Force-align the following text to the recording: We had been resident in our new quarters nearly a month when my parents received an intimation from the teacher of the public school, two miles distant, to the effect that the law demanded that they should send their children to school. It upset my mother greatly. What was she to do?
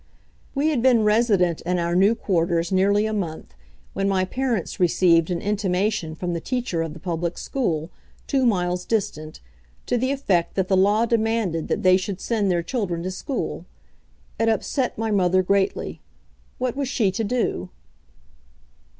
We 0.55 0.69
had 0.69 0.81
been 0.81 1.03
resident 1.03 1.61
in 1.61 1.77
our 1.77 1.93
new 1.95 2.15
quarters 2.15 2.71
nearly 2.71 3.05
a 3.05 3.13
month 3.13 3.53
when 3.93 4.09
my 4.09 4.25
parents 4.25 4.79
received 4.79 5.29
an 5.29 5.43
intimation 5.43 6.15
from 6.15 6.33
the 6.33 6.41
teacher 6.41 6.81
of 6.81 6.95
the 6.95 6.99
public 6.99 7.37
school, 7.37 7.91
two 8.25 8.43
miles 8.43 8.83
distant, 8.83 9.41
to 9.85 9.99
the 9.99 10.11
effect 10.11 10.55
that 10.55 10.69
the 10.69 10.75
law 10.75 11.05
demanded 11.05 11.67
that 11.67 11.83
they 11.83 11.97
should 11.97 12.19
send 12.19 12.49
their 12.49 12.63
children 12.63 13.03
to 13.03 13.11
school. 13.11 13.67
It 14.39 14.49
upset 14.49 14.97
my 14.97 15.11
mother 15.11 15.43
greatly. 15.43 16.01
What 16.57 16.75
was 16.75 16.89
she 16.89 17.11
to 17.11 17.23
do? 17.23 17.69